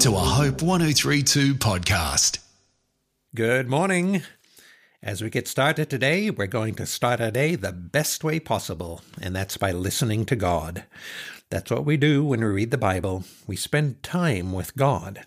to 0.00 0.16
a 0.16 0.18
Hope 0.18 0.62
1032 0.62 1.56
podcast. 1.56 2.38
Good 3.34 3.68
morning. 3.68 4.22
As 5.02 5.20
we 5.20 5.28
get 5.28 5.46
started 5.46 5.90
today, 5.90 6.30
we're 6.30 6.46
going 6.46 6.74
to 6.76 6.86
start 6.86 7.20
our 7.20 7.30
day 7.30 7.54
the 7.54 7.72
best 7.72 8.24
way 8.24 8.40
possible, 8.40 9.02
and 9.20 9.36
that's 9.36 9.58
by 9.58 9.72
listening 9.72 10.24
to 10.24 10.36
God. 10.36 10.84
That's 11.50 11.70
what 11.70 11.84
we 11.84 11.98
do 11.98 12.24
when 12.24 12.40
we 12.40 12.46
read 12.46 12.70
the 12.70 12.78
Bible. 12.78 13.24
We 13.46 13.56
spend 13.56 14.02
time 14.02 14.52
with 14.52 14.74
God. 14.74 15.26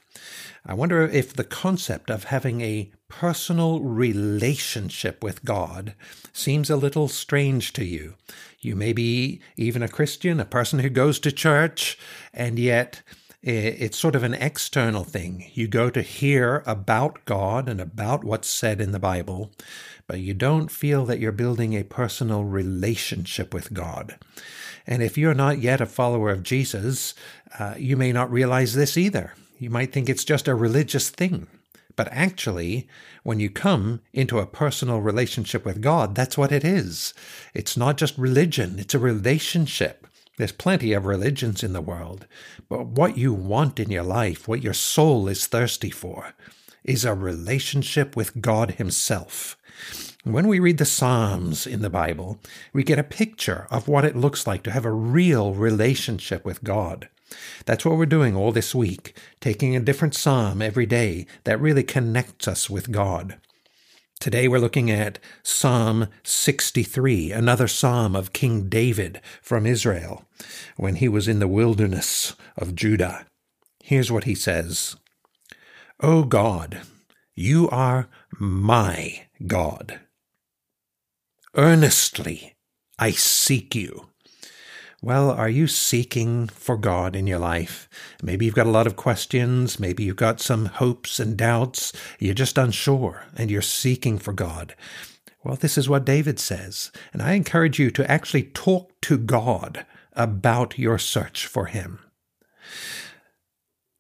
I 0.66 0.74
wonder 0.74 1.04
if 1.04 1.34
the 1.34 1.44
concept 1.44 2.10
of 2.10 2.24
having 2.24 2.62
a 2.62 2.90
personal 3.08 3.80
relationship 3.80 5.24
with 5.24 5.46
God 5.46 5.94
seems 6.32 6.72
a 6.72 6.78
little 6.78 7.08
strange 7.08 7.74
to 7.74 7.86
you. 7.86 8.16
You 8.60 8.76
may 8.76 8.92
be 8.94 9.40
even 9.56 9.84
a 9.84 9.88
Christian, 9.88 10.40
a 10.40 10.46
person 10.46 10.80
who 10.80 10.90
goes 10.90 11.20
to 11.20 11.32
church, 11.32 12.00
and 12.34 12.58
yet 12.58 13.04
it's 13.44 13.98
sort 13.98 14.16
of 14.16 14.24
an 14.24 14.34
external 14.34 15.04
thing. 15.04 15.52
You 15.54 15.68
go 15.68 15.90
to 15.90 16.02
hear 16.02 16.64
about 16.66 17.26
God 17.26 17.68
and 17.68 17.82
about 17.82 18.24
what's 18.24 18.48
said 18.48 18.80
in 18.80 18.94
the 18.94 19.00
Bible, 19.00 19.52
but 20.08 20.20
you 20.20 20.34
don't 20.34 20.72
feel 20.72 21.06
that 21.06 21.20
you're 21.20 21.34
building 21.34 21.74
a 21.74 21.84
personal 21.84 22.46
relationship 22.46 23.54
with 23.54 23.74
God. 23.74 24.18
And 24.88 25.04
if 25.04 25.18
you're 25.18 25.34
not 25.34 25.60
yet 25.60 25.82
a 25.82 25.86
follower 25.86 26.30
of 26.30 26.44
Jesus, 26.44 27.14
uh, 27.60 27.76
you 27.78 27.98
may 27.98 28.14
not 28.14 28.32
realize 28.32 28.76
this 28.76 28.98
either. 28.98 29.34
You 29.60 29.70
might 29.70 29.92
think 29.92 30.08
it's 30.08 30.26
just 30.26 30.48
a 30.48 30.56
religious 30.56 31.10
thing. 31.10 31.48
But 31.96 32.08
actually, 32.12 32.88
when 33.24 33.40
you 33.40 33.50
come 33.50 34.02
into 34.14 34.40
a 34.40 34.48
personal 34.48 35.00
relationship 35.00 35.66
with 35.66 35.82
God, 35.82 36.16
that's 36.16 36.38
what 36.38 36.52
it 36.52 36.64
is. 36.64 37.14
It's 37.54 37.78
not 37.78 37.98
just 37.98 38.18
religion, 38.18 38.80
it's 38.80 38.96
a 38.96 39.00
relationship. 39.00 40.08
There's 40.38 40.52
plenty 40.52 40.94
of 40.94 41.06
religions 41.06 41.64
in 41.64 41.74
the 41.74 41.82
world, 41.82 42.26
but 42.68 42.88
what 42.88 43.18
you 43.18 43.34
want 43.34 43.80
in 43.80 43.92
your 43.92 44.04
life, 44.04 44.48
what 44.48 44.64
your 44.64 44.74
soul 44.74 45.28
is 45.28 45.46
thirsty 45.46 45.92
for, 45.92 46.34
is 46.84 47.06
a 47.06 47.14
relationship 47.14 48.16
with 48.16 48.42
God 48.42 48.72
Himself. 48.72 49.56
When 50.24 50.48
we 50.48 50.60
read 50.60 50.80
the 50.80 50.86
Psalms 50.86 51.68
in 51.68 51.82
the 51.82 51.90
Bible, 51.90 52.40
we 52.72 52.84
get 52.84 52.98
a 52.98 53.04
picture 53.04 53.68
of 53.70 53.88
what 53.88 54.06
it 54.06 54.16
looks 54.16 54.48
like 54.48 54.64
to 54.64 54.72
have 54.72 54.86
a 54.86 54.92
real 54.92 55.54
relationship 55.54 56.44
with 56.46 56.64
God. 56.64 57.10
That's 57.66 57.86
what 57.86 57.98
we're 57.98 58.06
doing 58.06 58.36
all 58.36 58.52
this 58.52 58.74
week, 58.74 59.16
taking 59.40 59.76
a 59.76 59.80
different 59.80 60.16
psalm 60.16 60.62
every 60.62 60.86
day 60.86 61.26
that 61.44 61.60
really 61.60 61.84
connects 61.84 62.48
us 62.48 62.70
with 62.70 62.92
God. 62.92 63.38
Today 64.20 64.48
we're 64.48 64.60
looking 64.60 64.90
at 64.90 65.20
Psalm 65.44 66.08
63, 66.24 67.32
another 67.32 67.68
psalm 67.68 68.16
of 68.16 68.32
King 68.32 68.70
David 68.70 69.20
from 69.42 69.66
Israel 69.66 70.24
when 70.78 70.96
he 70.96 71.10
was 71.10 71.28
in 71.28 71.40
the 71.40 71.48
wilderness 71.48 72.36
of 72.58 72.76
Judah. 72.76 73.26
Here's 73.84 74.12
what 74.12 74.24
he 74.24 74.36
says 74.36 74.96
O 76.00 76.24
God, 76.24 76.82
you 77.36 77.70
are 77.70 78.08
my 78.40 79.26
God. 79.46 80.00
Earnestly 81.56 82.56
I 82.98 83.12
seek 83.12 83.76
you. 83.76 84.08
Well, 85.04 85.32
are 85.32 85.50
you 85.50 85.68
seeking 85.68 86.48
for 86.48 86.78
God 86.78 87.14
in 87.14 87.28
your 87.28 87.38
life? 87.38 87.90
Maybe 88.22 88.46
you've 88.46 88.56
got 88.56 88.68
a 88.68 88.72
lot 88.72 88.88
of 88.88 88.96
questions. 88.96 89.78
Maybe 89.78 90.06
you've 90.06 90.16
got 90.16 90.40
some 90.40 90.68
hopes 90.68 91.20
and 91.20 91.36
doubts. 91.36 91.92
You're 92.20 92.34
just 92.34 92.58
unsure 92.58 93.26
and 93.36 93.52
you're 93.52 93.62
seeking 93.62 94.18
for 94.18 94.32
God. 94.32 94.76
Well, 95.44 95.58
this 95.58 95.78
is 95.78 95.90
what 95.90 96.06
David 96.06 96.40
says. 96.40 96.90
And 97.12 97.22
I 97.22 97.34
encourage 97.34 97.80
you 97.80 97.92
to 97.92 98.10
actually 98.10 98.44
talk 98.44 98.94
to 99.02 99.18
God 99.18 99.86
about 100.14 100.80
your 100.80 100.98
search 100.98 101.48
for 101.48 101.66
Him. 101.66 102.00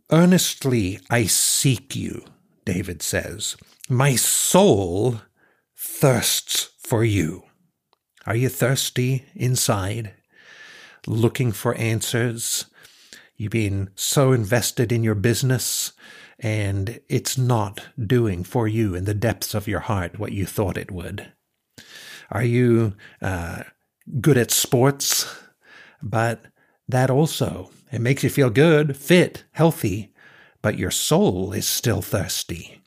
Earnestly 0.09 1.02
I 1.09 1.26
seek 1.26 1.98
you, 1.98 2.24
David 2.64 3.02
says. 3.02 3.58
My 3.90 4.16
soul 4.16 5.20
thirsts 5.78 6.69
for 6.80 7.03
you. 7.03 7.44
Are 8.25 8.38
you 8.38 8.47
thirsty 8.47 9.25
inside? 9.36 10.13
Looking 11.08 11.52
for 11.52 11.75
answers. 11.75 12.66
You've 13.36 13.52
been 13.52 13.90
so 13.96 14.31
invested 14.31 14.91
in 14.91 15.03
your 15.03 15.16
business 15.16 15.94
and 16.40 17.00
it's 17.09 17.38
not 17.38 17.81
doing 17.97 18.44
for 18.44 18.68
you 18.68 18.96
in 18.96 19.06
the 19.06 19.13
depths 19.13 19.53
of 19.53 19.68
your 19.68 19.81
heart 19.81 20.19
what 20.19 20.31
you 20.31 20.46
thought 20.46 20.78
it 20.78 20.92
would. 20.92 21.31
Are 22.31 22.44
you 22.44 22.96
uh, 23.22 23.63
good 24.19 24.38
at 24.38 24.52
sports? 24.52 25.42
But 26.02 26.42
that 26.88 27.09
also, 27.09 27.72
it 27.92 28.02
makes 28.02 28.24
you 28.24 28.30
feel 28.30 28.50
good, 28.50 28.97
fit, 28.97 29.46
healthy, 29.52 30.13
but 30.62 30.78
your 30.78 30.92
soul 30.92 31.53
is 31.53 31.68
still 31.68 32.02
thirsty. 32.02 32.81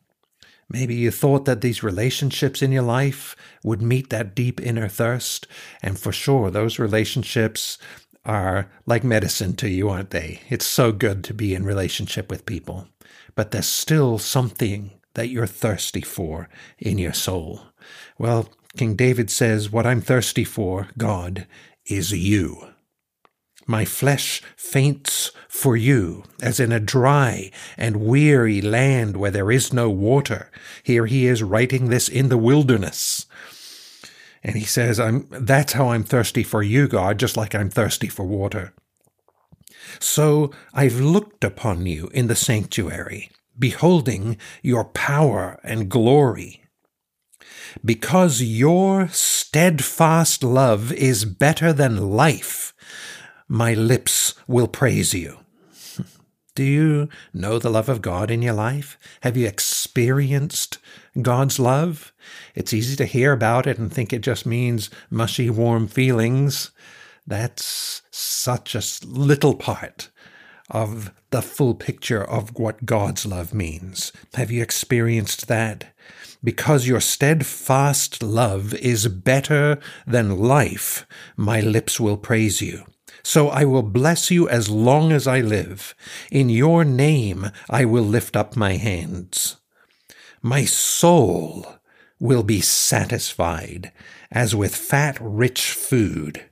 Maybe 0.69 0.97
you 0.97 1.13
thought 1.13 1.45
that 1.45 1.61
these 1.61 1.85
relationships 1.85 2.61
in 2.61 2.73
your 2.73 2.83
life 2.83 3.37
would 3.63 3.81
meet 3.81 4.11
that 4.11 4.35
deep 4.35 4.61
inner 4.61 4.89
thirst, 4.89 5.47
and 5.81 5.99
for 5.99 6.11
sure, 6.11 6.51
those 6.51 6.81
relationships 6.81 7.79
are 8.27 8.69
like 8.85 9.05
medicine 9.05 9.55
to 9.57 9.69
you, 9.69 9.89
aren't 9.89 10.11
they? 10.11 10.41
It's 10.51 10.67
so 10.67 10.93
good 10.93 11.25
to 11.25 11.35
be 11.35 11.55
in 11.55 11.65
relationship 11.65 12.31
with 12.31 12.45
people, 12.45 12.89
but 13.35 13.51
there's 13.51 13.67
still 13.67 14.19
something 14.19 14.91
that 15.15 15.29
you're 15.29 15.47
thirsty 15.47 16.03
for 16.03 16.49
in 16.79 16.99
your 16.99 17.15
soul. 17.15 17.63
Well, 18.19 18.49
King 18.77 18.95
David 18.95 19.31
says, 19.31 19.71
What 19.71 19.87
I'm 19.87 20.01
thirsty 20.01 20.45
for, 20.45 20.89
God, 20.99 21.47
is 21.87 22.13
you. 22.13 22.69
My 23.67 23.85
flesh 23.85 24.43
faints 24.57 25.33
for 25.49 25.77
you, 25.77 26.25
as 26.41 26.61
in 26.61 26.71
a 26.71 26.79
dry 26.79 27.51
and 27.77 27.97
weary 27.97 28.61
land 28.61 29.17
where 29.17 29.31
there 29.31 29.51
is 29.51 29.73
no 29.73 29.91
water. 29.91 30.51
Here 30.83 31.07
he 31.07 31.27
is 31.27 31.43
writing 31.43 31.89
this 31.89 32.09
in 32.09 32.29
the 32.29 32.39
wilderness. 32.39 33.27
And 34.47 34.55
he 34.55 34.65
says, 34.65 35.01
I'm, 35.01 35.27
that's 35.29 35.73
how 35.73 35.89
I'm 35.89 36.05
thirsty 36.05 36.45
for 36.45 36.63
you, 36.63 36.87
God, 36.87 37.19
just 37.19 37.37
like 37.37 37.53
I'm 37.53 37.69
thirsty 37.69 38.07
for 38.07 38.25
water. 38.25 38.73
So 39.99 40.53
I've 40.73 41.01
looked 41.01 41.43
upon 41.43 41.85
you 41.87 42.09
in 42.15 42.29
the 42.29 42.37
sanctuary, 42.37 43.29
beholding 43.59 44.37
your 44.63 44.85
power 44.85 45.59
and 45.65 45.89
glory. 45.89 46.63
Because 47.85 48.41
your 48.41 49.09
steadfast 49.09 50.45
love 50.45 50.93
is 50.93 51.25
better 51.25 51.73
than 51.73 52.11
life, 52.11 52.73
my 53.49 53.75
lips 53.75 54.35
will 54.47 54.69
praise 54.69 55.13
you. 55.13 55.39
Do 56.57 56.65
you 56.65 57.11
know 57.35 57.59
the 57.59 57.69
love 57.69 57.91
of 57.91 58.01
God 58.01 58.31
in 58.31 58.41
your 58.41 58.55
life? 58.55 58.99
Have 59.21 59.37
you 59.37 59.47
experienced 59.47 60.79
God's 61.21 61.59
love? 61.59 62.15
It's 62.55 62.73
easy 62.73 62.97
to 62.97 63.05
hear 63.05 63.33
about 63.33 63.67
it 63.67 63.77
and 63.77 63.93
think 63.93 64.11
it 64.11 64.23
just 64.23 64.47
means 64.47 64.89
mushy, 65.11 65.51
warm 65.51 65.87
feelings. 65.87 66.71
That's 67.27 68.01
such 68.11 68.75
a 68.75 68.83
little 69.07 69.55
part 69.55 70.09
of 70.71 71.13
the 71.29 71.43
full 71.43 71.75
picture 71.75 72.25
of 72.25 72.59
what 72.59 72.87
God's 72.87 73.27
love 73.27 73.53
means. 73.53 74.11
Have 74.33 74.51
you 74.51 74.63
experienced 74.63 75.49
that? 75.49 75.93
Because 76.43 76.89
your 76.89 77.03
steadfast 77.03 78.23
love 78.23 78.73
is 78.73 79.09
better 79.09 79.79
than 80.07 80.39
life, 80.39 81.07
my 81.37 81.61
lips 81.61 82.01
will 82.01 82.17
praise 82.17 82.63
you. 82.63 82.87
So 83.27 83.49
I 83.49 83.65
will 83.65 83.83
bless 83.83 84.31
you 84.31 84.49
as 84.49 84.71
long 84.71 85.11
as 85.11 85.27
I 85.27 85.41
live. 85.41 85.97
In 86.31 86.49
your 86.49 86.85
name 86.85 87.51
I 87.69 87.85
will 87.85 88.05
lift 88.05 88.37
up 88.37 88.55
my 88.55 88.75
hands. 88.75 89.57
My 90.43 90.65
soul 90.65 91.67
will 92.21 92.45
be 92.45 92.61
satisfied 92.61 93.91
as 94.31 94.55
with 94.55 94.77
fat, 94.77 95.19
rich 95.21 95.73
food, 95.73 96.45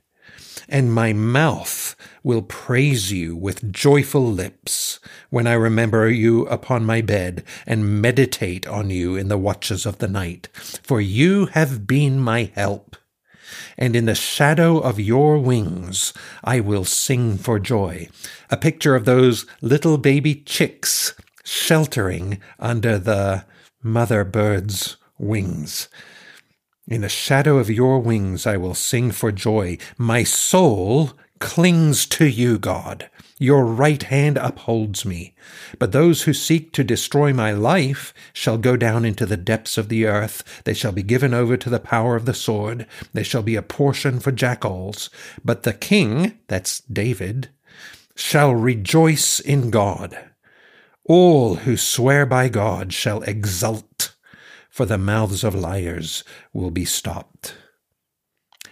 and 0.67 0.93
my 0.93 1.13
mouth 1.13 1.95
will 2.23 2.41
praise 2.41 3.09
you 3.09 3.37
with 3.37 3.71
joyful 3.71 4.29
lips 4.29 4.99
when 5.29 5.47
I 5.47 5.53
remember 5.53 6.09
you 6.09 6.45
upon 6.47 6.83
my 6.83 6.99
bed 6.99 7.45
and 7.65 8.01
meditate 8.01 8.67
on 8.67 8.89
you 8.89 9.15
in 9.15 9.29
the 9.29 9.37
watches 9.37 9.85
of 9.85 9.99
the 9.99 10.09
night. 10.09 10.49
For 10.83 10.99
you 10.99 11.45
have 11.45 11.87
been 11.87 12.19
my 12.19 12.51
help 12.53 12.97
and 13.77 13.95
in 13.95 14.05
the 14.05 14.15
shadow 14.15 14.77
of 14.77 14.99
your 14.99 15.37
wings 15.37 16.13
I 16.43 16.59
will 16.59 16.85
sing 16.85 17.37
for 17.37 17.59
joy. 17.59 18.09
A 18.49 18.57
picture 18.57 18.95
of 18.95 19.05
those 19.05 19.45
little 19.61 19.97
baby 19.97 20.35
chicks 20.35 21.13
sheltering 21.43 22.39
under 22.59 22.97
the 22.97 23.45
mother 23.83 24.23
bird's 24.23 24.97
wings. 25.17 25.87
In 26.87 27.01
the 27.01 27.09
shadow 27.09 27.57
of 27.57 27.69
your 27.69 27.99
wings 27.99 28.45
I 28.45 28.57
will 28.57 28.75
sing 28.75 29.11
for 29.11 29.31
joy. 29.31 29.77
My 29.97 30.23
soul 30.23 31.13
clings 31.45 32.07
to 32.07 32.25
you, 32.25 32.57
God. 32.57 33.07
Your 33.37 33.65
right 33.65 34.01
hand 34.01 34.35
upholds 34.37 35.05
me. 35.05 35.35
But 35.77 35.91
those 35.91 36.23
who 36.23 36.33
seek 36.33 36.73
to 36.73 36.83
destroy 36.83 37.33
my 37.33 37.51
life 37.51 38.15
shall 38.33 38.57
go 38.57 38.75
down 38.75 39.05
into 39.05 39.27
the 39.27 39.37
depths 39.37 39.77
of 39.77 39.87
the 39.87 40.07
earth. 40.07 40.63
They 40.63 40.73
shall 40.73 40.91
be 40.91 41.03
given 41.03 41.35
over 41.35 41.55
to 41.55 41.69
the 41.69 41.79
power 41.79 42.15
of 42.15 42.25
the 42.25 42.33
sword. 42.33 42.87
They 43.13 43.21
shall 43.21 43.43
be 43.43 43.55
a 43.55 43.61
portion 43.61 44.19
for 44.19 44.31
jackals. 44.31 45.11
But 45.43 45.61
the 45.61 45.73
king, 45.73 46.39
that's 46.47 46.79
David, 46.79 47.49
shall 48.15 48.55
rejoice 48.55 49.39
in 49.39 49.69
God. 49.69 50.17
All 51.03 51.57
who 51.57 51.77
swear 51.77 52.25
by 52.25 52.49
God 52.49 52.91
shall 52.91 53.21
exult, 53.21 54.15
for 54.67 54.87
the 54.87 54.97
mouths 54.97 55.43
of 55.43 55.53
liars 55.53 56.23
will 56.53 56.71
be 56.71 56.85
stopped. 56.85 57.53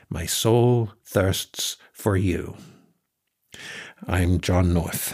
My 0.09 0.25
soul 0.25 0.93
thirsts 1.05 1.77
for 1.93 2.17
you. 2.17 2.55
I'm 4.07 4.41
John 4.41 4.73
North. 4.73 5.13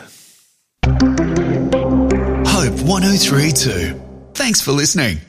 Hope 0.86 2.80
1032. 2.82 4.02
Thanks 4.34 4.62
for 4.62 4.72
listening. 4.72 5.20